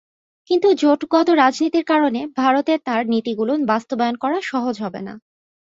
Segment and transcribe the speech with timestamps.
[0.49, 5.13] কিন্তু জোটগত রাজনীতির কারণে ভারতে তাঁর নীতিগুলো বাস্তবায়ন করা সহজ হবে না।